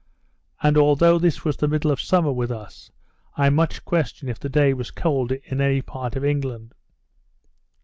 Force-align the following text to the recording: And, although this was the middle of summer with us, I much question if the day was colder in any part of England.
And, 0.63 0.77
although 0.77 1.19
this 1.19 1.45
was 1.45 1.57
the 1.57 1.67
middle 1.67 1.91
of 1.91 2.01
summer 2.01 2.31
with 2.31 2.49
us, 2.49 2.89
I 3.37 3.51
much 3.51 3.85
question 3.85 4.29
if 4.29 4.39
the 4.39 4.49
day 4.49 4.73
was 4.73 4.89
colder 4.89 5.37
in 5.45 5.61
any 5.61 5.83
part 5.83 6.15
of 6.15 6.25
England. 6.25 6.73